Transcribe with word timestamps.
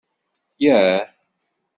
Yah! 0.57 1.13